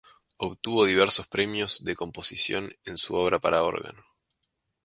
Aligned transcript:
Obtuvo 0.37 0.85
diversos 0.87 1.27
premios 1.27 1.85
de 1.85 1.95
composición 1.95 2.73
en 2.85 2.97
su 2.97 3.13
obra 3.13 3.37
para 3.37 3.61
órgano. 3.61 4.03